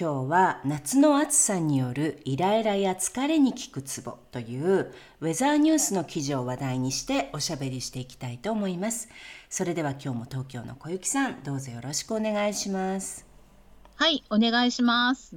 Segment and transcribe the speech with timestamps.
[0.00, 9.08] 今日は夏の暑さによるイライラや疲れに効くツボというウェザーニュースの記事を話題にしておしゃべりしていきたいと思います。
[9.50, 13.26] それでは今日も東京の小雪さん、どうぞよろしくお願いします。
[13.96, 15.34] はい、お願いします。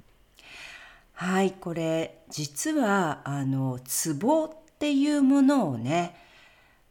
[1.14, 6.16] はい、これ実はあのツボっていうものをね、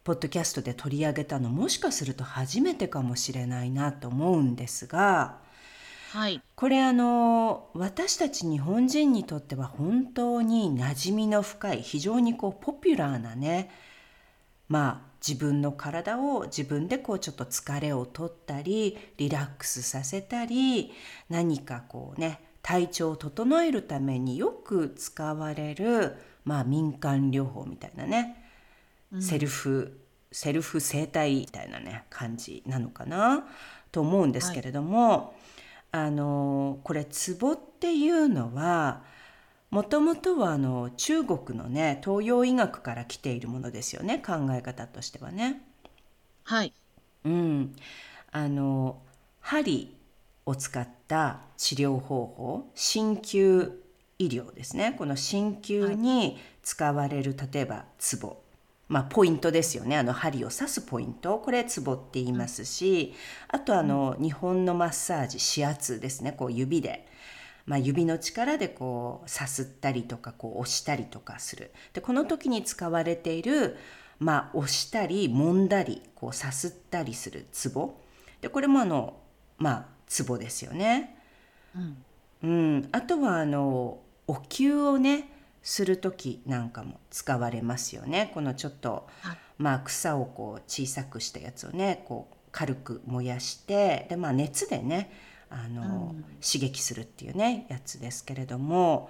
[0.03, 5.40] ポッドキャストで取り上げたのもしかすると初めてかもしれないなと思うんですが、
[6.11, 13.69] はい、これあの私たち日本人にとっては本当に馴染みの深い非常にこうポピュラーなね
[14.67, 20.91] まあ自分の体を自分でこうちょっと疲れを取ったりリラックスさせたり
[21.29, 28.35] 何かこうね体調を整えるためによく使われる、まあ、民間療法みたいなね、
[29.13, 29.97] うん、セルフ
[30.33, 33.45] セルフ整体みたいなね感じなのかな
[33.93, 35.40] と思うんですけれども、はい
[35.91, 39.03] あのこれ壺っていうのは
[39.69, 45.61] もともとはあの中国のね東洋医学から来ているものですよね考え方としてはね。
[46.43, 46.73] はい。
[47.23, 47.75] うん、
[48.31, 49.01] あの
[49.39, 49.95] 針
[50.45, 53.81] を使った治療方法鍼灸
[54.17, 58.40] 医療ですねこの鍼灸に使われる、例えばツボ
[58.91, 59.97] まあ、ポイントですよね。
[59.97, 61.39] あの針を刺すポイント。
[61.39, 63.13] これツボって言いますし
[63.47, 66.33] あとあの日本のマッサージ指圧ですね。
[66.33, 67.07] こう指で。
[67.65, 71.71] まあ、指の力でこうさすったりとかこう押したりとかする。
[71.93, 73.77] でこの時に使われている、
[74.19, 77.93] まあ、押したり揉んだりこうさすったりするツボ
[78.41, 79.15] でこれもあの
[79.57, 81.17] まあツボですよね。
[81.73, 82.03] うん、
[82.43, 82.47] う
[82.79, 85.29] ん、あとはあのお灸をね
[85.63, 88.31] する時なんかも使われますよね。
[88.33, 89.07] このちょっと、
[89.57, 95.11] まあ、草をこう小さくしたやつをねこう軽く燃やしてで、まあ、熱でね
[95.49, 99.09] あの、うん、刺激するっていうねやつですけれども。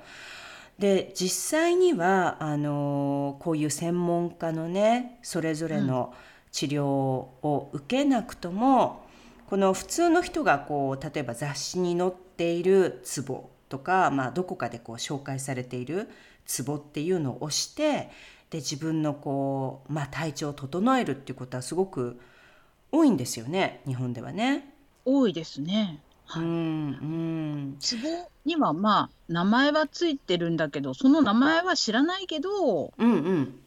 [0.79, 6.11] で実際にはあのこういう専門家のねそれぞれの
[6.51, 9.03] 治療を受けなくとも、
[9.43, 16.09] うん、この普通の人がこう例えば雑誌に載っているツボとか、まあ、どこかでこう紹介されている
[16.45, 18.09] ツボっていうのを押して
[18.49, 22.19] で自分のこう、まあ、体調を整えるっていうことはすごく
[22.91, 24.73] 多いんですよね日本ではね。
[25.05, 25.99] 多いですね。
[26.25, 33.59] はい、うんうんツボにはまあ名前はついてるんだけどその名前は知らないけど、うんうん、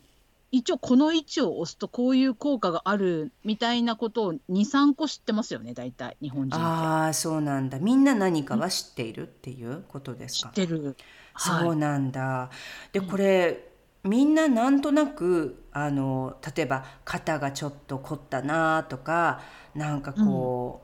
[0.50, 10.96] 一応この位置を押すとこういう効果があるみたいなことを23個知ってますよね大体日本人ああそうなんだみんな何かは知っているっていうことですか知ってる
[11.36, 12.50] そうなんだ。
[12.92, 13.68] でこれ、
[14.04, 19.40] みんななんとなくあの例えば肩がちょっと凝ったなとか
[19.74, 20.82] なんかこ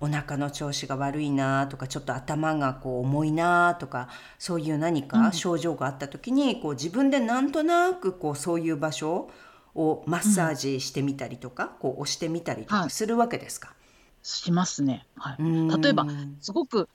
[0.00, 4.08] う、うん、お腹の調子が悪いなとかちょっと頭がこう重いなとか
[4.38, 9.30] そういう何か症状があった時に、うん、こう自分でなんとなくこうそういう場所
[9.74, 13.76] をマッサージしてみたりとか、うん、こう押してみたりとかするわけですか、はい、
[14.22, 15.06] しますね。
[15.16, 16.06] はい、例えば
[16.40, 16.90] すごく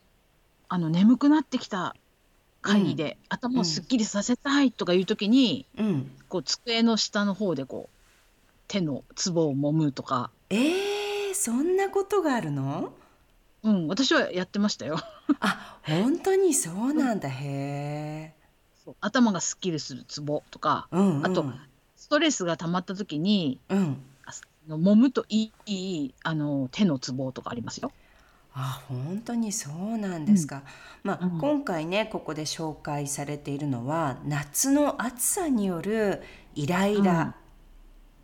[0.68, 1.96] あの眠くなってきた
[2.66, 6.12] 会議で頭をすっきりさせたいとかいう時に、うん。
[6.28, 7.98] こう机の下の方でこう
[8.68, 12.92] 手のツボを揉むとか、ええ、そんなことがあるの？
[13.64, 14.98] うん、私はやってましたよ。
[15.40, 16.54] あ、本当に？
[16.54, 17.30] そうなんだ。
[17.30, 18.34] へ
[18.86, 18.94] え。
[19.02, 21.46] 頭がすっきりするツボとか、うんあと
[21.96, 23.98] ストレスが溜まった時に、うん。
[24.68, 27.92] 揉むといいあの手のツボとかありますよ。
[28.58, 30.64] あ、本当にそうなんですか。
[31.04, 31.40] まあ、うん。
[31.40, 36.24] 今回ね、ここで紹介されているのは、夏の暑さによる
[36.56, 37.36] イライラ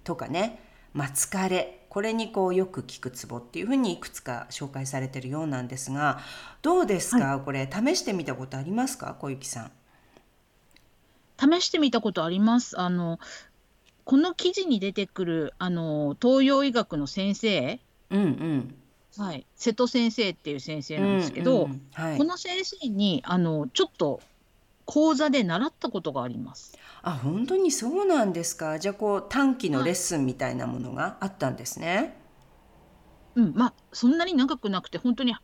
[0.05, 0.63] とかね、
[0.93, 6.21] まあ、疲れ、これにこうよく効くツボっていうふうにいくつか紹介されてるようなんですが、
[6.61, 7.21] どうですはい。
[7.23, 7.39] か？
[7.39, 9.15] これ試してみたことありますか？
[9.19, 9.71] 小雪さん。
[11.37, 12.79] 試してみたことあります。
[12.79, 13.19] あの、
[14.05, 18.75] この記事に出てくる、あの、東洋医学の先生うんうん。
[19.17, 24.21] はい、瀬戸先生っていう先生なんですけど、うんうんはい、この先生にあのちょっと
[24.85, 26.77] 講座で習ったことがあります。
[27.01, 28.79] あ、本当にそうなんですか？
[28.79, 32.17] じゃあこう短期のレッスンみたいなものがあったんですね。
[33.35, 35.35] うん、まあそんなに長くなくて本当に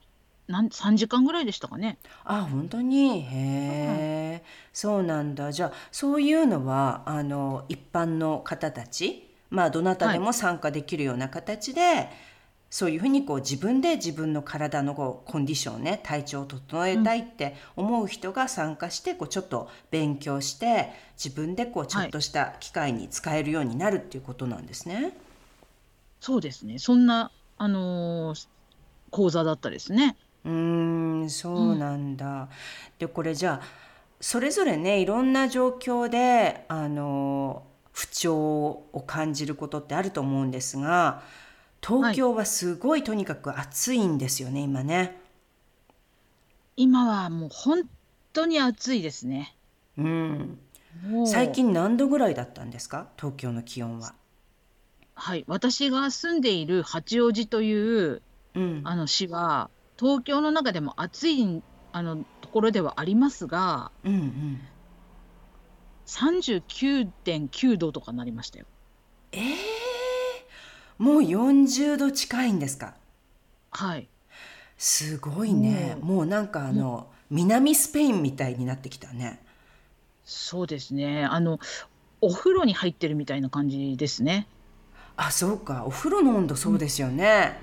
[0.47, 1.97] なん3時間ぐらいでしたかね。
[2.23, 3.21] あ、本当に？
[3.21, 4.43] へえ、
[4.73, 5.51] そうなんだ。
[5.51, 12.09] じゃあそういうのはあの一般の方たち、まあどなたでも参加できるような形で、
[12.69, 20.89] そういうふうにこう自分で自分の体のこうコンディションね体調を整えたいって思う人が参加してこうちょっと勉強して
[21.21, 25.17] 自分でこうちょっとした機会に使えるようになるっていうことなんですね。
[26.19, 26.77] そうですね。
[26.79, 28.47] そんなあのー
[29.09, 30.17] 講座だったですね。
[30.43, 32.49] うーんそうなんだ。
[32.99, 33.65] でこれじゃあ
[34.19, 37.63] それぞれねいろんな状況であの
[37.93, 41.23] 不調を感じることってあると思うんですが
[41.85, 45.19] 東京はすごいとにかく暑いんですよね今ね。
[46.75, 47.83] 今はもう本
[48.33, 49.56] 当に暑いですね。
[49.97, 50.59] うん。
[51.25, 53.07] 最近何度ぐらいだったんですか？
[53.18, 54.13] 東京の気温は。
[55.15, 58.21] はい、私が住んでいる八王子という
[58.53, 58.81] うん。
[58.83, 59.69] あの市は、
[60.00, 64.59] 東京の中でも暑いあのところではありますが、うんうん。
[66.06, 68.65] 39.9度とかなりましたよ。
[69.31, 69.56] ええ
[70.97, 72.95] もう40度近いんですか？
[73.71, 74.07] はい。
[74.77, 75.97] すごいね。
[76.01, 79.41] もうなんかあの南スペインみたいになってきたね。
[80.23, 81.25] そうですね。
[81.25, 81.59] あの、
[82.19, 84.47] お風呂に入ってるみたいな感じですね。
[85.15, 85.85] あ、そうか。
[85.85, 87.57] お風呂の温度そうですよね。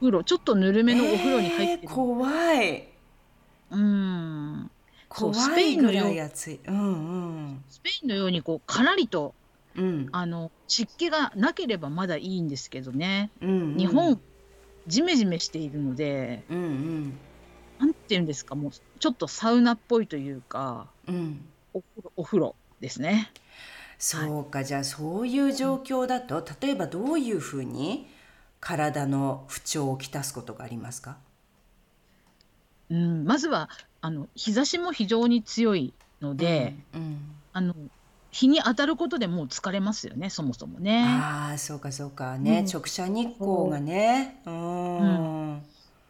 [0.00, 1.88] 風呂、ちょっとぬるめのお風呂に入ってる。
[1.88, 2.88] 怖い。
[3.70, 4.70] うん。
[5.12, 6.60] そう、スペインのよう、暑い。
[6.66, 6.82] うんう
[7.52, 7.64] ん。
[7.68, 9.34] スペインのようにこうからりと
[9.76, 10.08] うん。
[10.12, 13.30] あの、湿気がなければまだいいんですけどね。
[13.40, 14.20] うん日本、
[14.86, 17.18] ジメジメしているので、うんうん。
[17.78, 21.40] なんて言うんですか、もうちょっとサウナっぽいというか、うん。
[21.72, 23.30] お風呂お風呂ですね。
[23.98, 28.06] そうか、じゃあそういう状況だと、例えばどういうふうに
[28.60, 31.16] 体の不調をきたすことがありますか？
[32.90, 33.70] うん、まずは、
[34.02, 37.18] あの、日差しも非常に強いので、うんうん。
[37.52, 37.74] あの、
[38.34, 41.04] 日に当たることでもう疲れますよね、そもそもね。
[41.06, 42.36] ああ、そうかそうか。
[42.36, 44.40] ね、うん直射日光がね。
[44.44, 45.62] うん。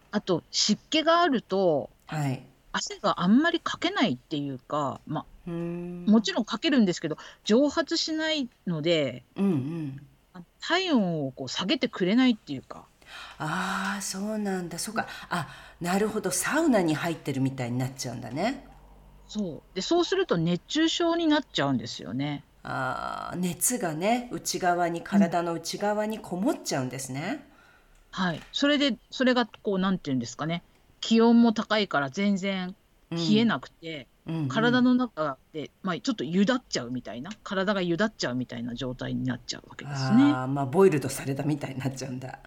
[0.09, 2.41] あと、湿気があると、はい。
[2.71, 10.01] 汗があんまりかけないっていうか、まあ、もちろんかけるんですけど、蒸発しないので、うんうん。
[10.59, 12.85] 体温をこう下げてくれないっていうか。
[13.37, 14.79] ああ、そうなんだ。
[14.79, 15.05] そうか。
[15.29, 15.47] あ、
[15.79, 16.31] なるほど。
[16.31, 18.65] サウナに入ってるみたいになっちゃうんだね。
[19.27, 19.75] そう。
[19.75, 22.43] で、そうすると熱中症になっちゃうんですよね。
[22.63, 27.45] ああ、熱がね、内側に、体の内側にこもっちゃうんですね。
[28.11, 28.41] はい。
[28.51, 30.63] それで、それがこう、なんていうんですかね。
[31.01, 32.75] 気温も高いから全然
[33.11, 40.23] 冷えなくて、うんうん体の中で、まあ、ちょっとゆだっちゃうみたいな、体がゆだっちゃうみたいな状態になっちゃうわけですね。
[40.31, 42.39] ああ、まあ、ボイルドされたみたいになっちゃうんだ。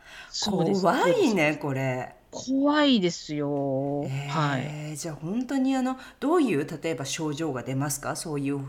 [0.45, 2.17] 怖いね、これ。
[2.31, 4.03] 怖いですよ。
[4.29, 4.97] はい。
[4.97, 8.17] じゃあ本当にあのどういう例えば症状が出ますか？
[8.17, 8.61] そういう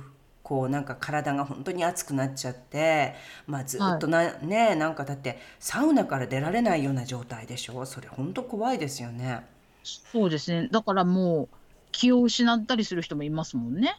[0.44, 3.16] こうなんか体が本当に熱くなっちゃって、
[3.46, 7.86] まあ、ずっとな、ねなんかだってサウナから出られないような状態でしょ？
[7.86, 9.46] それ本当怖いですよね。
[9.84, 10.68] そうですね。
[10.72, 11.56] だからもう
[11.92, 13.96] 気を失ったりする人もいますもんね。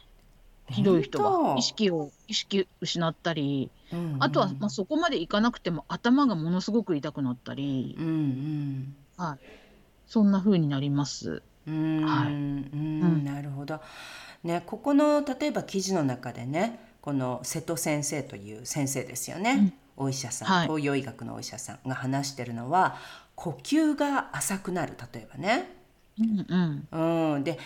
[0.69, 9.39] ひどい人は意識を意識失ったり、うんうん、あとはまあそこまでいかなくても頭がものすごく痛くなったり、うんうん、はい、
[10.07, 11.43] そんな風になります。
[11.67, 13.79] うん、はい、うん、なるほど。
[14.43, 19.73] ね、ここの例えば記事の中でね、この瀬戸先生という先生ですよね。
[19.97, 22.97] うん、お医者さん、はい、東洋医学のお医者さんが話してるのは、
[23.35, 25.69] 呼吸が浅くなる例えばね。
[26.19, 27.57] うんうん、うん、で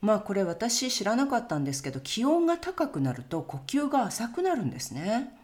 [0.00, 5.34] まあこれ私知らなかったんですけど気温が高くなると呼吸が浅くなるんですね。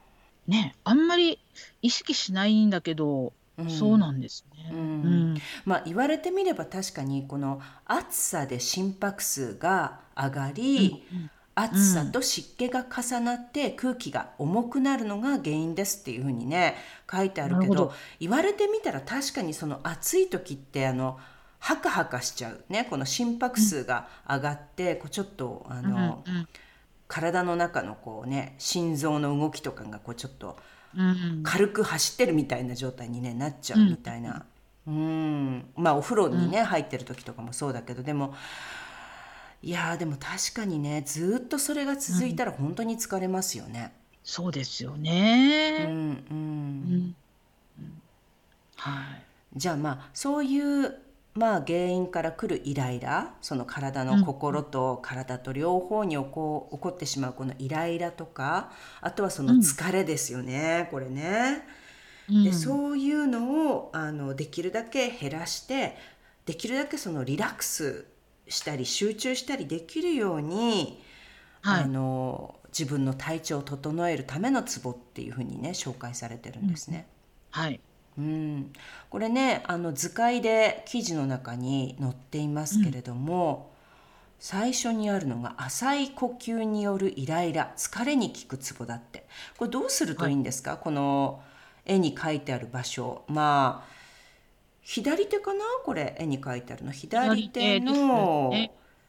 [0.46, 1.38] ねあんまり
[1.82, 4.70] 意識しないんだけど、うん、そうなんですね。
[4.72, 16.76] うん、うん、まあ言われてみれば確かにこの暑さで心拍数が上がり、うんうん、暑さと湿気が重なって空気が重くなるのが原因ですっていうふうにね
[17.10, 21.18] 書いてあるけど言われてみたら確かにその暑い時ってあの
[21.60, 26.22] ハカハカしちゃうねこの心拍数が上がって、こうちょっとあの、
[27.08, 30.58] 体の中のこうね心臓の動きとかがこうちょっと
[31.42, 34.44] 軽く走ってるみたいな状態に、ね、なっちゃうみたいな、
[34.86, 38.34] うん、うんまあお風呂にね、入ってる時とかもそうだけどでも
[39.62, 43.92] いやでも確かにねずっとそれが続いたら本当に疲れますよね。
[44.22, 45.86] そうですよね。
[45.86, 45.92] うん
[46.30, 47.14] うん。
[47.78, 48.02] うん、
[48.76, 49.22] はい。
[49.56, 50.94] じゃあまあそういう
[51.34, 61.66] まあ原因から来るイライラその体の心と体と両方に起こ起こってしまうこのイライラとかあとはその疲れですよね、これね。
[62.28, 65.96] でそういうのをあのできるだけ減らして
[66.46, 68.06] できるだけそのリラックス
[68.48, 71.02] したり集中したりできるように、
[71.60, 77.06] はい、あの自分の体調を整えるためのツボっていうふうにね紹介されてるんですね。
[77.54, 77.80] うん、はい
[78.16, 78.72] うん、
[79.10, 89.26] これねあの図解で記事の中に載っていますけれども、うん、最初にあるのが浅い呼吸によるイライラ疲れに効くツボだって。
[89.56, 91.42] これどうするといいんですか、はい、この
[91.84, 93.24] 絵に書いてある場所。
[93.28, 93.94] まあ
[94.82, 95.64] 左手かな？
[95.84, 96.92] これ絵に書いてあるの。
[96.92, 98.52] 左手の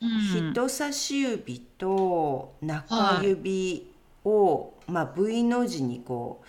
[0.01, 3.91] 人差し指と中指
[4.23, 6.47] を、まあ、V の字にこう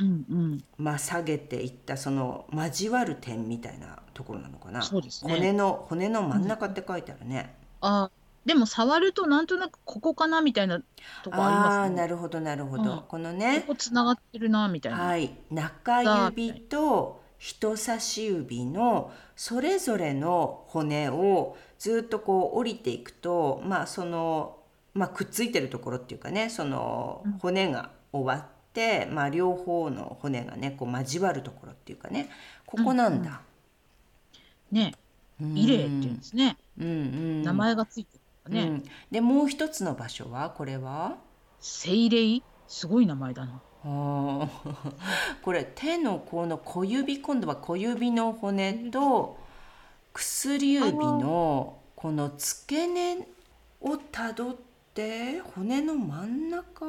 [0.00, 0.64] うんうん。
[0.78, 4.82] まあ、下げていったその交わる点みたいなところなのかな。
[4.82, 5.34] そうですね。
[5.34, 8.10] 骨の骨の真ん中って書いてあるね、あ
[8.44, 10.80] でも触るとなんとなくここかなみたいな
[11.22, 13.02] とこありますああなるほどなるほど、うん。
[13.06, 15.36] このねここつながってるなみたいな、はい。
[15.50, 24.58] 中指と人差し指のそれぞれの骨をずっとこう降りていくとまあその、
[24.94, 28.59] まあ、くっついてるところっていうかねその骨が終わって、
[29.12, 32.30] まあ、両方の骨がねこう交わるところっていうかね
[32.66, 33.42] ここなんだ。
[34.72, 34.94] うんうん、ね。
[35.40, 40.50] イレイっていうんですね、うんうん、名前がついてるね、うん、でもう一つの場所は？
[40.50, 41.16] これは？
[41.60, 42.42] 精霊？
[42.68, 43.62] すごい名前だな。
[43.82, 44.48] あ
[45.42, 49.38] これ手のこの小指今度は小指の骨と
[50.12, 53.26] 薬指のこの付け根
[53.80, 54.56] をたどっ
[54.92, 56.84] て骨の真ん中？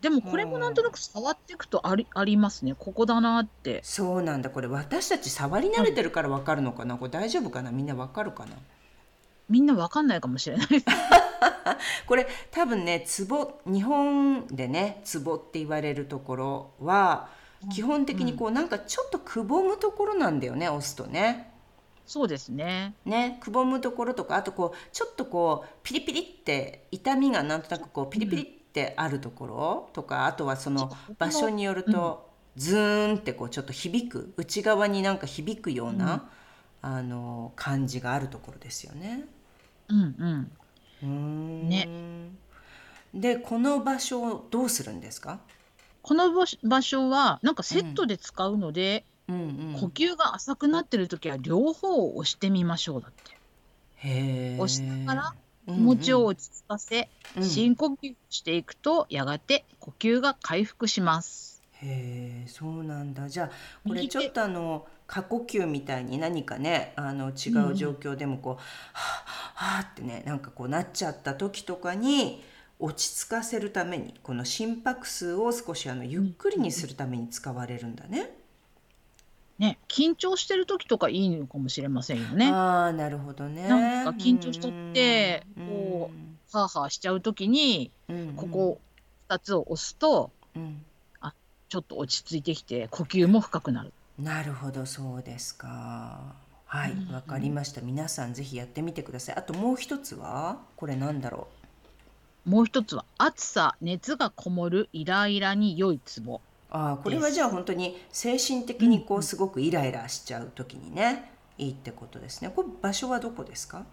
[0.00, 2.74] でもこれもなんとなく触っていくとありありますね。
[2.78, 3.80] ここだなって。
[3.82, 4.48] そうなんだ。
[4.50, 6.96] これ私たち触り慣れてるから分かるのかな？
[6.96, 7.70] これ大丈夫かな？
[7.70, 8.52] みんな分かるかな？
[9.48, 10.68] みんな分かんないかもしれない
[12.06, 17.28] これ多分ねツボ日本でねツボって言われるところは
[17.72, 21.52] 基本的にこうなんかちょっとくぼむところなんだよね押すとね。
[22.06, 22.94] そうですね。
[23.04, 36.28] ね、くぼむところとかあとこうちょっとこうピリピリって痛みがなんとなくこうピリピリってあるところとかあとはその場所によるとズーンってこうちょっと響く内側になんか響くような、
[36.82, 39.24] うん、あの感じがあるところですよね。
[39.88, 40.50] うん
[41.02, 41.68] うん。
[41.68, 41.88] ね。
[43.12, 45.40] でこの場所をどうするんですか？
[46.02, 53.36] この場所はなんかセットで使うので、うんうんうん、呼吸が浅くなってる時は両方を押してみましょうだって。
[53.96, 55.34] へ押しながら
[55.74, 61.62] 気持ちを落ち着かせ、うんうん、深呼吸していくとやがて呼吸が回復します。
[61.82, 63.50] へえそうなんだじゃあ
[63.88, 72.42] これちょっとあの過呼吸みたいに何かねあの違う状況でもこう、うん、はあはあってねなんかこうなっちゃった時とかに
[72.78, 78.39] 落ち着かせるためにこの心拍数を少しあのゆっくりにするために使われるんだね。
[79.60, 82.50] ね、緊張してる時とかいいのかもしれませんよね。
[82.50, 83.68] ああ、なるほどね。
[83.68, 86.10] なんか緊張しとって、こ
[86.52, 87.90] う、はあはあしちゃう時に、
[88.36, 88.80] ここ
[89.28, 90.30] 2つを押すと、
[91.20, 91.34] あ、
[91.68, 93.92] ちょっと落ち着いてきて、呼吸も深くなる。
[94.18, 96.22] なるほど、そうですか。
[96.64, 97.82] はい、わかりました。
[97.82, 99.36] 皆さんぜひやってみてください。
[99.36, 101.48] あともう一つは、これなんだろ
[102.46, 102.50] う？
[102.50, 106.40] もう一つは、暑さ、熱がこもるイライラに良いツボ。
[106.70, 112.50] あこれはじゃあ本当に精神的にこうすごくイライラしちゃう時にね、いいってことですね。
[112.54, 113.84] これ場所はどこですか？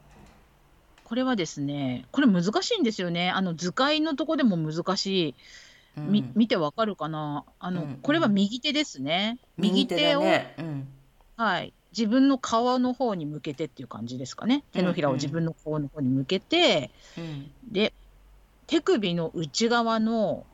[1.03, 3.31] これはですね、これ難しいんですよね。
[3.31, 5.35] あの図解のとこでも難しい。
[5.97, 7.45] み見てわかるかな？
[7.59, 9.39] あの、うんうん、これは右手ですね。
[9.57, 10.87] 右手を、ねうん、
[11.35, 14.63] はい、自分の顔の方に向けてっていう感じですかね。
[14.73, 17.93] 手のひらを自分の顔の方に向けて、うんうん、で、
[18.67, 20.45] 手首の内側の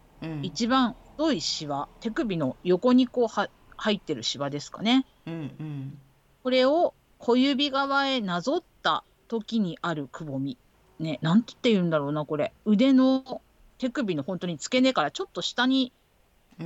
[0.44, 5.98] 一番太いしわ手首の横にこうは入ってるしわですかね、うんうん、
[6.44, 10.58] これを小指側へなぞった時にあるくぼみ。
[11.00, 12.54] ねなんて言うんだろうなこれ。
[12.66, 13.42] 腕の
[13.78, 15.92] 手首の本当に付け根からちょっと下に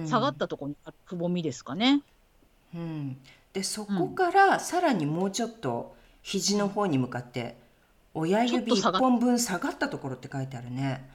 [0.06, 2.02] 下がったところにあるくぼみですかね。
[2.74, 3.18] うん、
[3.54, 7.56] でそこからさらにもうちょっと肘の方に向かって
[8.14, 11.08] 親指1本分下がったところって書いてあるね。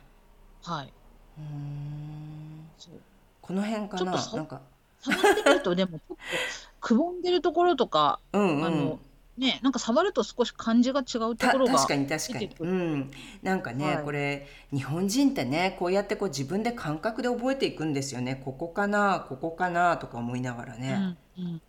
[0.62, 0.92] はい。
[1.38, 2.68] うん。
[2.78, 2.94] そう
[3.42, 4.62] この辺かななんか。
[5.02, 6.22] 触ってみるとでもちょっと
[6.80, 9.00] くぼんでるところとか、うんうん、あの
[9.37, 13.11] ねなんか触ると少し感じが違うところが確かに確かに、うん、
[13.42, 18.40] なんかね、はい、これ日本人ってねこうやってこう自分で感覚で覚えていくんですよね。
[18.44, 21.16] ここかなここかなとか思いながらね。
[21.38, 21.61] うん、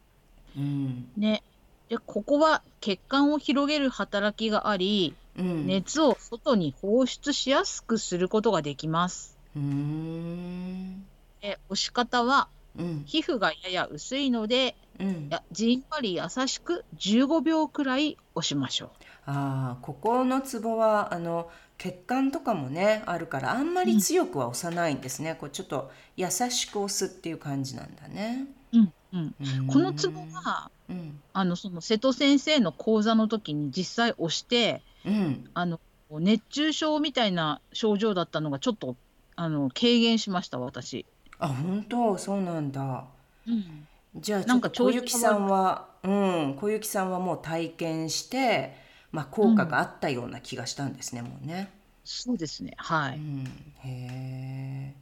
[0.58, 1.42] うん、ね
[1.90, 9.38] でここは血管を広げる働きがあり、うん、熱を外に放出しやすくすることができます。
[9.56, 11.06] うーん
[11.44, 12.48] で押し方は
[12.80, 13.04] うん。
[13.06, 15.28] 皮膚がやや薄いのでうん。
[15.30, 18.92] やじんわり優しく15秒くらい押しましょ
[19.26, 28.48] ああここのツボはあの血管とかもねあるからあんまり強くは押さないんですね、こうちょっと優しく押すっていう感じなんだね。
[28.74, 28.78] う。
[28.78, 29.68] うんうん、うーん。
[29.68, 31.20] このツボはうん。
[31.34, 35.50] あのその瀬戸先生の講座の時に実際押してうん。
[35.54, 35.80] あの
[36.12, 38.96] 熱中症みたいな症状だったのがちょっと
[39.36, 41.06] あの軽減しました私。
[41.40, 42.18] あ本当？
[42.18, 43.06] そうなんだ。
[43.48, 48.76] うんじゃあなんかと小雪さんはうん小雪さんはもう体験して、
[49.12, 51.72] まあ、効果があったような気がしたんですね、もうね。
[52.04, 53.18] そうですねはい。
[53.18, 53.44] うん、
[53.84, 54.94] へ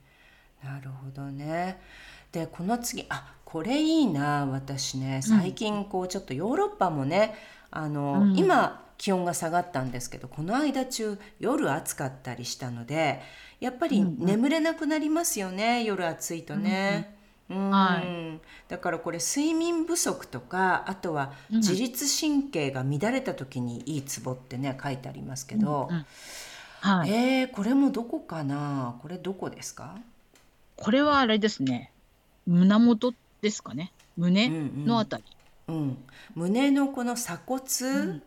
[0.63, 1.81] えなるほどね。
[2.31, 7.35] でこの次あこれいいな私ね最近こうちょっとヨーロッパもね
[7.69, 13.19] あの、うん今気温が下がったんですけどこの間中夜暑かったりしたので
[13.61, 14.25] やっぱりうんうん。
[14.25, 17.15] 眠れなくなりますよね、夜暑いとね。
[17.49, 18.01] うんは
[18.69, 21.57] だからこれ睡眠不足とかあとはうん。
[21.57, 26.05] 自律神経が乱れた時にいいツボってね書いてありますけど、うんうん。
[26.79, 28.97] はい、えー、これもどこかな？
[29.01, 29.97] これどこですか？
[30.77, 31.91] これはあれですね。
[32.47, 33.91] 胸元ですかね。
[34.17, 35.23] 胸うんうんのあたり。
[35.67, 35.97] うん、
[36.33, 37.61] 胸のこの鎖骨？
[38.05, 38.23] ん。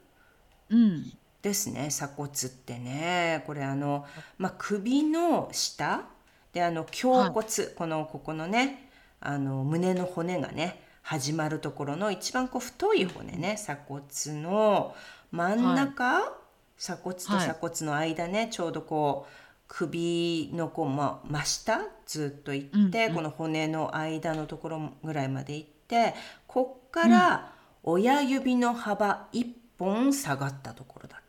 [0.71, 1.13] うん
[1.45, 3.45] ですね、鎖骨ってね。
[3.47, 4.07] これあの、
[4.39, 6.07] まあ、首の下
[6.55, 7.47] であの胸骨、
[7.77, 8.89] このここのね
[9.21, 14.03] あの胸の骨がね始まるところの一番こう太い骨ね鎖骨
[14.41, 14.97] の
[15.33, 16.33] 真ん中、
[16.79, 19.33] 鎖骨と鎖骨の間ね、ちょうどこう
[19.69, 23.15] 首のこう、まあ、真下ずっと行って、うんうん。
[23.17, 26.15] この骨の間のところぐらいまで行って
[26.47, 29.47] こっから親指の幅1
[29.79, 31.21] 本下がったところだ。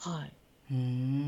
[0.00, 0.32] はい、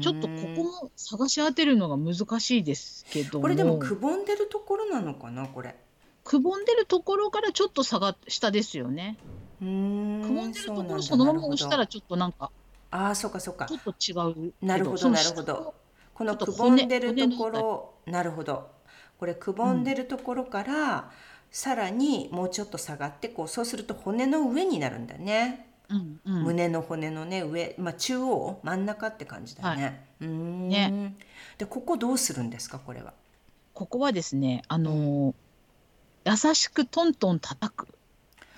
[0.02, 5.76] ちょっとここも探し当てるのが難しいですけどこれでもくぼんでるところなのかなこれ。
[6.22, 9.16] くぼんでるところからちょっと下が下ですよね。
[9.58, 12.50] くぼんでるところそのまま押したらちょっとなんか
[12.90, 13.66] ああそうかそうか。
[13.66, 14.52] ちょっと違う。
[14.64, 15.74] なるほどなるほど。
[16.14, 18.68] このくぼんでる骨ところなるほど。
[19.18, 21.10] これくぼんでるところから、
[21.50, 30.06] さらにもうちょっと下がってこうそうすると骨の上になるんだね、うんうん、胸の骨のね上、まあ、中央真ん中って感じだね。
[30.20, 30.68] うーん。
[30.68, 31.14] ね。
[31.58, 33.12] でここどうするんですかこれは？
[33.74, 35.34] ここはですねあのー
[36.26, 37.88] 優しくトントン叩く。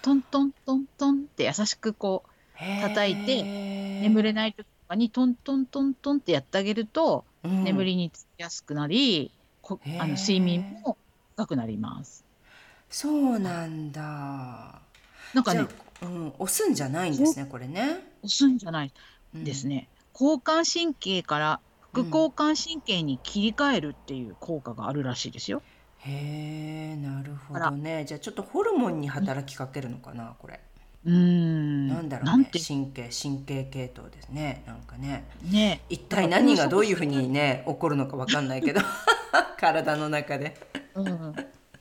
[0.02, 3.42] トントントントンって優しくこう叩いて
[4.02, 7.64] 眠れ、れない時とかにトントントントンってやってあげると、うん。
[7.64, 9.30] 眠りにつきやすくなり
[9.62, 10.96] こあの睡眠も
[11.34, 12.24] 深くなります。
[12.90, 14.80] そうなんだ。
[15.32, 15.66] なんかね
[16.02, 18.00] うん、押すんじゃないんですねこれね。
[18.22, 18.92] 押すんじゃない。
[19.34, 21.60] ですね、交感神経から
[21.92, 25.62] 副交感神経に切り替えるっていう効果があるらしいですよ。
[25.98, 28.04] へえなるほどね。
[28.06, 30.60] じゃあちょっとホルモンに働きかけるのかなこれ、
[31.04, 31.88] うーん。
[31.88, 34.64] なんだろうんね神経神経系統ですね。
[34.66, 35.24] なんかね。
[35.42, 35.80] ね。
[35.88, 38.80] 一体何がどういうふうにね起こるのかわかんないけど。
[39.58, 40.56] 体の中で。
[40.94, 41.34] うん、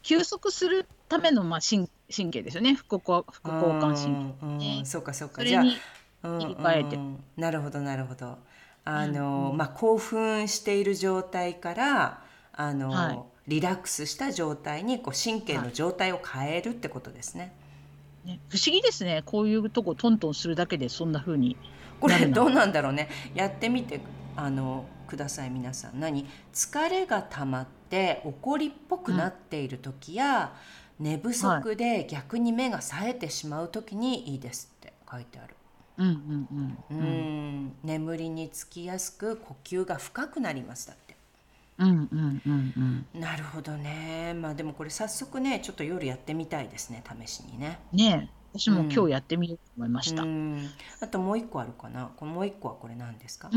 [0.04, 2.74] 休息するためのまあ神神経ですよね。
[2.74, 4.10] 副交副交感神経。
[4.10, 5.44] うんうんねそうかそうか。
[5.46, 6.96] じゃあ切り替えて。
[6.96, 8.38] うんなるほどなるほど。
[8.84, 12.22] あの、うんまあ興奮している状態から
[12.54, 13.20] あの、はい。
[13.48, 17.52] リラックスした状態にこう神経の状態を変えるってことですね。
[18.24, 19.24] ね、不思議ですね。
[19.26, 21.58] こういうとこトントンするだけでそんな風に
[22.00, 23.10] これどうなんだろうね。
[23.34, 24.00] やってみて
[24.36, 26.00] あのください皆さん。
[26.00, 26.28] 何？
[26.54, 30.54] 疲れが溜まって怒りっぽくなっている時や、
[31.00, 35.56] 寝不足で逆に目が冴えてしまう時にいいですって書いてある。
[35.98, 36.48] うんうん
[36.92, 36.98] ううん。
[36.98, 37.66] うん。
[37.68, 41.16] ん眠りにつきやすく呼吸が深くなりますだって。
[41.78, 43.20] うんうんうんうん。
[43.20, 44.34] なるほどね。
[44.36, 47.80] まあでもこれ早速ねちょっと夜やってみたいですね試しにね。
[47.92, 48.42] ねえ。
[48.54, 48.92] 私もうん。
[48.92, 50.24] 今日やってみようと思いました。
[50.24, 50.58] ううん。
[50.58, 52.12] んあともう一個あるかな。
[52.16, 53.50] このもう一個はこれ何ですか、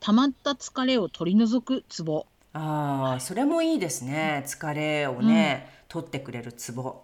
[0.00, 2.26] 溜まった疲れを取り除くツボ。
[2.52, 4.42] ああそれもいいですね。
[4.46, 7.02] 疲れをね、取ってくれるツボ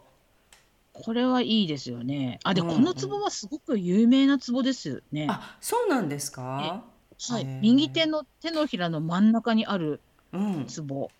[0.92, 2.38] これはいいですよね。
[2.44, 2.68] あで、うん。
[2.68, 5.26] このツボはすごく有名なツボですよね。
[5.28, 6.84] あそうなんですか？
[7.30, 7.44] はい。
[7.44, 10.00] 右手の手のひらの真ん中にある
[10.32, 10.66] うん。
[10.66, 11.10] ツボ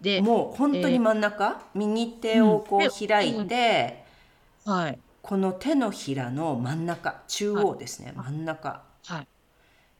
[0.00, 4.04] で、もう本当に真ん中、右手をこうんう開いて、
[4.64, 4.98] はい。
[5.22, 7.22] この手のひらの真ん中。
[7.26, 8.84] 中央ですね、真ん中。
[9.04, 9.26] はい、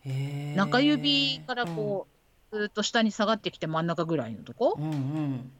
[0.07, 2.07] へえ中指からこ
[2.53, 4.77] う、ずーっと下に下がってきて真ん中ぐらいのとこ？
[4.79, 5.53] う、ん、うん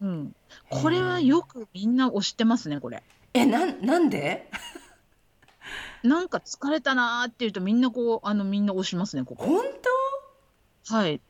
[0.00, 0.10] うん。
[0.10, 0.34] うん、
[0.68, 3.02] これはよくみんな押してますねこれ。
[3.34, 4.50] えなんなんで？
[6.02, 9.44] なんか疲れたなーって言うとみんなこうあのみんな押しますねここ。
[9.44, 9.64] 本
[10.86, 11.20] はい。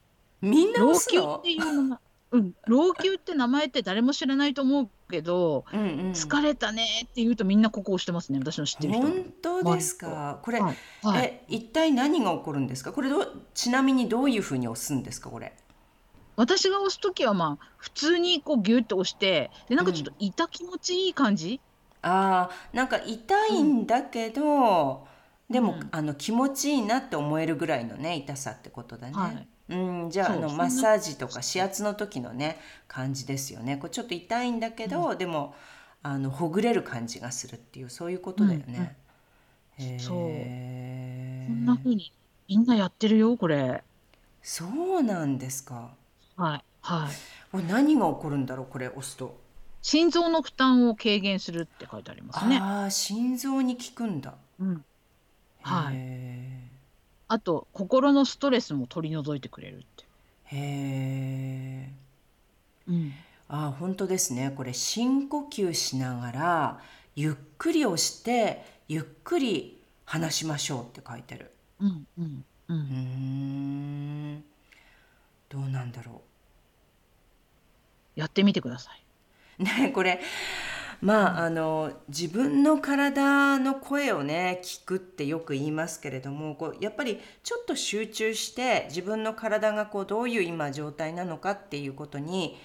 [0.43, 1.99] 当みんな老朽っていう名前、
[2.33, 5.89] うん、老朽って名前って誰も知らないと思うけど、うんうん。
[6.13, 9.03] 疲れたねって言うとみんなここ押してますね私の知ってる人。
[9.03, 10.39] 本当ですか？
[10.43, 10.77] これ、はい。
[11.03, 12.93] はい、え一体何が起こるんですか？
[12.93, 15.57] これどうちなみにどういうふうに押すんですかこれ？
[16.39, 21.61] 私が押す時はまあ普通にこうギュッと押してでなんかちょっと痛気持ちいい感じ、
[22.01, 25.07] あーなんか痛いんだけど、
[25.51, 25.89] でも、うん。
[25.91, 29.49] あの気持ちいいなって思えるぐらいのね痛さってことだね、はい。
[29.71, 35.55] うん、じゃああのマッサージとか指圧の時のね感じですよねこれちょっと痛いんだけど、でも
[36.05, 38.97] あのほぐれる感じがするっていうそういうことだよね。
[39.79, 39.99] へー。
[39.99, 40.17] そう。
[40.17, 42.13] こんな風に
[42.49, 43.83] みんなやってるよこれ。
[44.41, 44.65] そ
[44.99, 45.91] うなんですか。
[46.39, 47.17] はいはい。
[47.51, 49.37] これ何が起こるんだろうこれ押すと。
[49.83, 52.59] 心臓の負担を軽減するって書いてありますね。
[52.59, 54.35] ああ心臓に効くんだ。
[54.61, 54.85] うん。
[55.63, 56.71] はいへ
[57.29, 60.05] あと心のストレスも取り除いてくれるって。
[60.53, 63.13] ーへーうん。
[63.49, 66.81] あー本当ですねこれ深呼吸しながら
[67.17, 72.75] ゆっくり押してゆっくり話しましょうって書いてあるうんうんう。
[72.75, 72.83] うんー
[74.39, 74.45] ん
[75.49, 76.23] どうなんだろ
[78.19, 79.03] やってみてください。
[79.61, 80.21] う ねこれ
[81.01, 92.59] まああの自分の体の声をね聞くってよく言いますけれどもこうやっぱりちょっと集中して自分の体がこうどういう今状態なのかっていうことに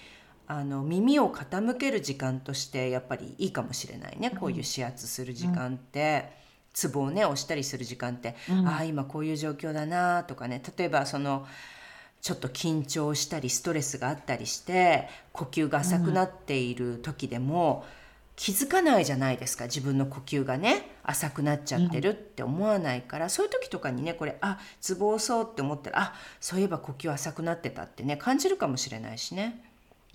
[0.48, 4.32] あの耳を傾ける時間としてやっぱりいいかもしれないね。
[4.32, 6.32] こういう指圧する時間って、
[6.74, 8.68] ツボをね押したりする時間って、うん。
[8.68, 10.62] ああ今こういう状況だなとかね。
[10.78, 11.48] 例えばその
[12.24, 17.84] ちょっと緊張したりストレスがあったりして呼吸が浅くなっている時でも、
[18.38, 29.62] 気づかないじゃないですか自分の呼吸がね浅くなっちゃってるって思わないから、そういう時とかにねこれあツボそうって思ったらあそういえば呼吸浅くなってたってね感じるかもしれないしね。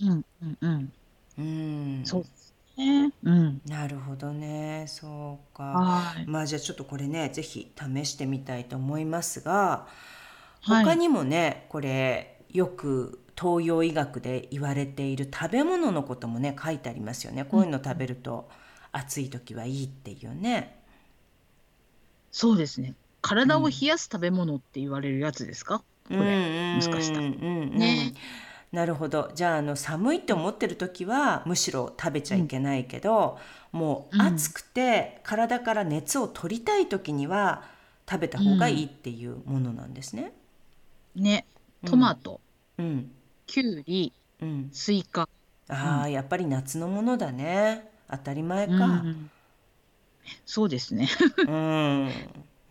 [0.01, 0.91] うんうんうん。
[1.37, 3.13] うんそうですね。
[3.23, 3.61] うん。
[3.67, 5.63] なるほどねそうか。
[5.63, 6.25] はい。
[6.25, 10.18] まあじゃあちょっとこれねぜひ試してみたいと思いますがはい
[10.61, 18.49] 他にもね、これよく東洋医学で言われている食べ物のこともね書いてありますよねこういうの食べると
[18.91, 20.77] 暑い時はいいっていうね。
[22.31, 22.95] そうですね。
[23.21, 25.79] 体を冷やす食べ物って言われるやつですか？
[25.79, 26.75] これ。
[26.75, 28.13] もしかしたらうんうんうんね
[28.71, 33.39] なるほどじゃああの寒いって思ってる時はむしろ食べちゃいけないけど、
[33.71, 37.63] もううん暑くて体から熱を取りたい時には
[38.09, 40.33] 食べた方がいいっていうものなんですね。
[41.15, 41.45] ね。
[41.85, 42.41] トマト、
[42.77, 43.11] うん。
[43.45, 45.27] きゅうり、うん、スイカ。
[45.69, 47.89] ああ、やっぱり夏のものだね。
[48.09, 48.87] 当たり前うか。
[48.87, 49.29] ん。
[50.45, 51.07] そうですね。
[51.47, 52.11] うん、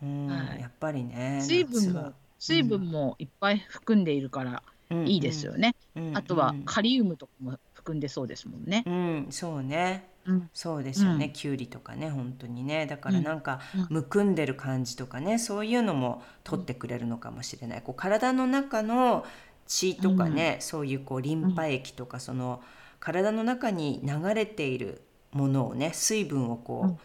[0.03, 0.27] うん。
[0.27, 0.61] はい。
[0.61, 4.63] やっぱりね水分も水分もいっぱい含んでいるから
[5.05, 5.75] いいですよね。
[5.95, 6.17] うん。
[6.17, 8.83] あとはうんカリウムとかも含んでそうですもんね。
[8.85, 10.07] うん、そうね。
[10.25, 10.49] うん。
[10.53, 11.33] そうですよね、うん。
[11.33, 12.85] きゅうりとかね本当にね。
[12.85, 13.23] だからうん。
[13.23, 17.81] なんか、うむくんでる感じとかねそういうのも取ってくれるのかもしれない。
[17.81, 19.25] こう体の中の
[19.65, 22.61] 血とかね、そういうこうリンパ液とかその
[22.99, 26.97] 体の中に流れているものをね水分をこ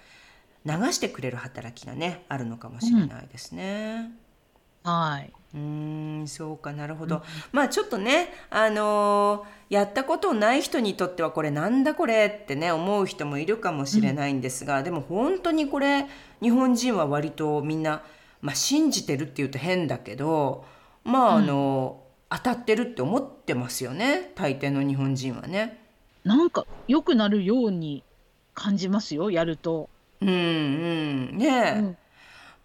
[0.67, 4.13] う、流してくれる働きがねあるのかもしれないですね。
[4.85, 5.33] はい。
[5.55, 16.07] うーんそうかなるほど、まあちょっとねあのーやったことない人にとってはこれなんだこれってね思う人もいるかもしれないんですが、でも本当にこれ
[16.43, 18.03] 日本人は割とみんな、
[18.41, 20.65] まあ、信じてるっていうと変だけど
[21.03, 25.81] まああの、当たってるって思ってますよね大抵の日本人はね。
[26.25, 28.05] なんか良くなるように
[28.55, 29.31] 感じますよ。
[29.31, 29.89] やると。
[30.21, 31.97] うんうんねうん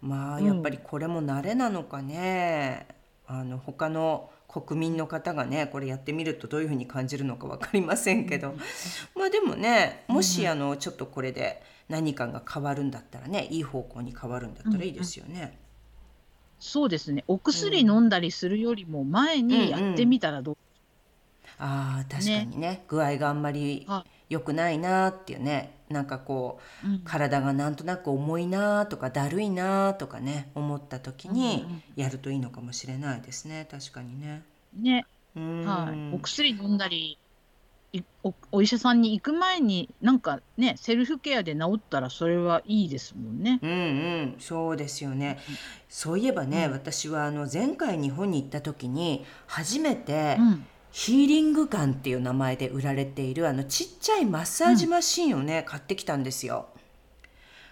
[0.00, 2.86] まあやっぱりこれも慣れなのかね、
[3.26, 8.54] あの他の国民の方がねこれやってみるとどういうふうに感じるのか分かりませんけど、
[9.14, 15.58] まあでもねもしあのちょっとこれで何かが変わるんだったらねいい方向に変わるんだったらいいですよね。
[16.58, 17.24] そうですね。
[17.28, 20.56] お薬飲んだりするよりも前にやってみたらどう？
[21.58, 22.84] あー確かにね。
[22.88, 34.42] 具合があんまりは良くないなっていうねなんかこううん体がなんとなく重いなとかだるいなとかね思った時にうんうんやるといいのかもしれないですね確かにね。
[34.78, 35.04] ね。
[35.34, 36.14] はい。
[36.14, 37.18] お薬飲んだり。
[37.92, 43.58] いおお医者さんに行く前になんかねセルフケアで治ったらそれはいいですもんね。
[43.62, 45.38] うんうん、そうですよね。
[45.88, 50.66] そういえばね、うん私はあの前回日本に行った時に初めてうん。
[50.92, 56.66] ヒーリングガンっていう名前で売られているあのちっちゃいマッサージマシンをね、買ってきたんですよ。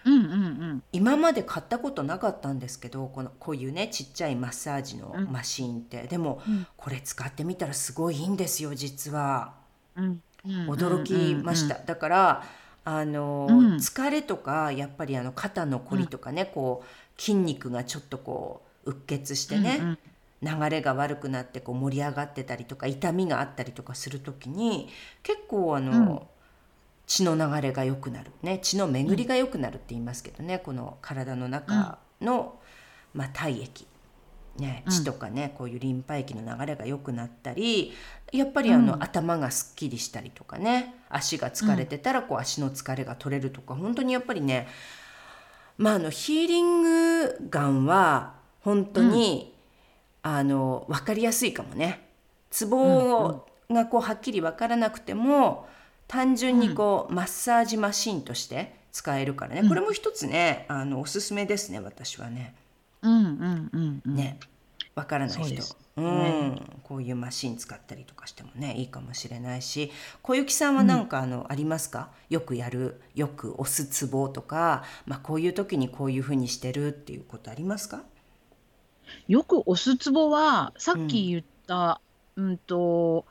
[0.04, 0.26] うんうんう
[0.74, 0.82] ん。
[0.92, 6.66] 今まで買ったことなかったんですけどこのこういうねちっちゃいマッサージのマシーンって、でもうん。
[6.76, 9.54] これ使ってみたらすごいいいんですよ実は。
[9.96, 10.22] うん。
[10.44, 12.44] 驚きました、だから
[12.84, 13.74] あの、うん。
[13.76, 19.98] 疲れとかやっぱりあの肩のこりとかね、こう筋肉がちょっとこううっ血してね、うんうん
[20.42, 24.88] 流れが悪くなってこう盛り上がってたりとか痛みがあったりとかする時に
[25.22, 26.20] 結構あの、うん。
[27.06, 32.58] 血の流れが良くなる、ね、血の巡りが良くなるって言いますけどね、この体の中の、
[33.14, 33.86] まあ、体液、
[34.58, 34.92] ね、うん。
[34.92, 37.94] 血とかね、こういうリンパ液の流れが良くなったり
[38.30, 39.02] やっぱりあの、うん。
[39.02, 40.94] 頭がすっきりしたりとかね。
[41.08, 44.68] 足が疲れてたらこう足の疲れが取れるとか本当にやっぱりね
[45.78, 49.54] まあ、あのヒーリングガンは本当に、
[50.22, 52.06] あの分かりやすいかもね。
[52.50, 55.68] ツボがこうはっきり分からなくても
[56.06, 59.68] 単純にこう、マッサージマシンとして使えるからね、うん。
[59.68, 62.54] これも一つねあのおすすめですね私はね。
[63.02, 64.14] うんうんうんうん。
[64.14, 64.38] ね。
[64.94, 65.62] 分からない人。
[65.62, 69.92] そうん、こういうマシン使ったりとかしてもねいいかもしれないし。
[70.22, 72.10] 小雪さんは何かあの、ありますか？
[72.30, 78.02] よくやるよく押すツボとか、まあ、こういう時にこういうふうにしてるっていうことありますか？
[79.28, 82.00] よく押すツボはさっき言った、
[82.36, 83.24] うん、と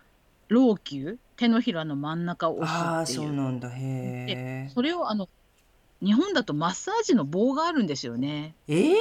[0.47, 3.27] 老朽手のひらの真ん中をああ押すっていう。
[3.27, 3.69] そうなんだ。
[3.69, 4.25] へ
[4.67, 5.29] えそれをあの
[6.01, 8.55] 日本だとマッサージの棒があるんですよね。
[8.67, 8.97] ええ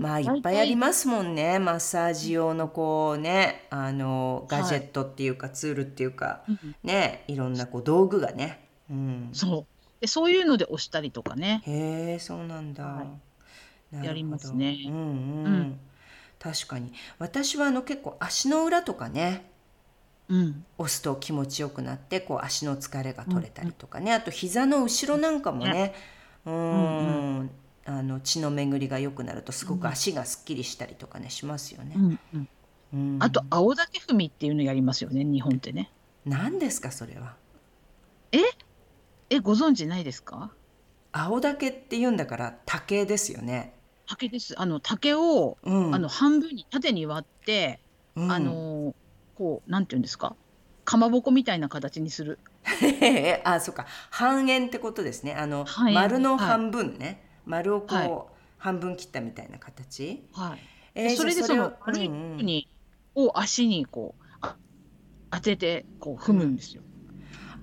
[0.00, 1.58] まあいっぱいありまますもんね。
[1.58, 6.52] マッサージ用のこうねあのガジェットっていうか、ツールっていうかす。
[6.86, 10.00] ねいろんなこう道具がね、うん、そう。
[10.00, 11.62] でそういうので押したりとかね。
[11.66, 13.06] へえそうなんだ、はい
[13.92, 14.78] やりますね。
[14.86, 15.80] うんうん、うん。
[16.38, 16.92] 確かに。
[17.18, 19.50] 私はあの結構足の裏とかね
[20.28, 25.94] うん、押すと気持ちよくなってこう足の疲れが取れたりとかね、あと膝の後ろなんかもね
[26.46, 27.38] うん。
[27.40, 27.50] うん
[27.84, 31.94] あの血の巡りが良くなるとすごく足がすっきりしたりとかねしますよね。
[31.96, 32.48] うんうん、
[32.94, 33.18] うん。
[33.20, 35.90] あと青竹踏みっていうのやりますよね日本ってね。
[36.24, 37.34] 何ですかそれは？
[39.30, 40.52] えご存知ないですか？
[41.10, 43.74] 青竹って言うんだから竹ですよね。
[44.06, 44.60] 竹です。
[44.60, 47.80] あの竹を、うん、あの半分に縦に割って、
[48.16, 48.32] うん。
[48.32, 48.94] あの
[49.34, 50.36] こうなんていうんですか？
[50.84, 52.38] かまぼこみたいな形にする。
[53.44, 53.86] あそうか。
[54.10, 55.34] 半円ってことですね。
[55.34, 58.10] あの丸のはい半分ね、丸をこう、はい。
[58.58, 60.58] 半分切ったみたいな形、はい。
[60.94, 62.30] えでそれでその丸いうんうん。
[62.32, 62.68] 部分に、
[63.14, 64.56] を足にこうあ
[65.30, 66.82] 当ててこう踏むんですよ。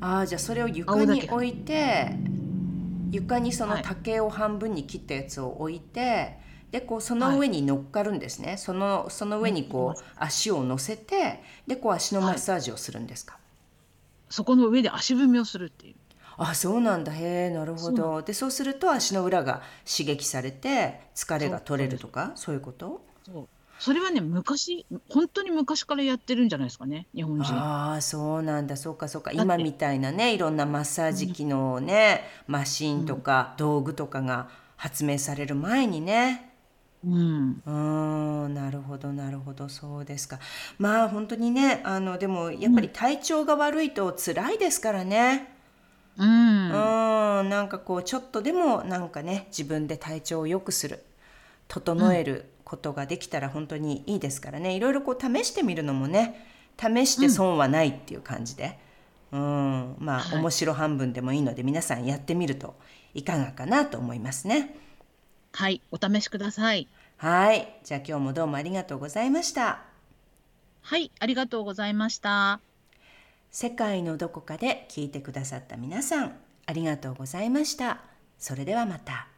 [0.02, 2.16] あーじゃあそれを床に置いて
[3.12, 3.84] 床にそのはい。
[3.84, 6.38] 竹を半分に切ったやつを置いて、
[6.72, 13.38] でこうその上に乗っかるんですね、そのその上にこう足を乗せてでこう足のマッサージをするんですか、
[14.30, 15.96] そこの上で足踏みをするっていう。
[16.38, 17.12] あそうなんだ。
[17.12, 18.22] へえなるほど。
[18.22, 23.02] でそうすると足の裏が刺激されて疲れが取れるとかそういうこと？
[23.26, 23.48] そう
[23.80, 27.54] それはね昔本当に昔からやってるんじゃないですかね日本人。
[27.54, 28.76] ああそうなんだ。
[28.76, 29.32] そうかそうか。
[29.32, 36.52] 今みたいなねいろんなマッサージ機のね、マシンとか道具とかが発明される前にね。
[37.06, 37.62] うん。
[37.66, 39.70] うーんなるほどなるほど。
[39.70, 40.40] そうですか。
[40.78, 45.54] まあ本当にねあのでもやっぱり体調が悪いと辛いですからね。
[46.18, 46.72] ううん。
[46.72, 51.04] ーんなんかこうちょっとでもなんかね自分で体調を良くする
[51.70, 56.46] 整えることができたら本当にいいですからねいろいろこう試してみるのもね
[56.80, 58.78] 試して損はないっていう感じで、
[59.32, 62.76] うんまあ、はい面白半分でもいいので皆さんやってみると
[63.16, 64.76] いかがかなと思いますね。
[65.52, 66.88] はいお試しください。
[67.18, 69.82] はいじゃあ今日もどうもありがとうございました。
[70.82, 72.60] はいありがとうございました。
[73.50, 78.02] 世界のどこかで聞いてくださった皆さんありがとうございました。
[78.38, 79.29] それではまた。